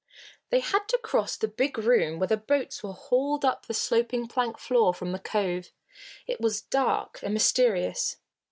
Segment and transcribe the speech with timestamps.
[0.49, 4.27] They had to cross the big room where the boats were hauled up the sloping
[4.27, 5.69] plank floor from the cove.
[6.25, 8.17] It was dark and mysterious.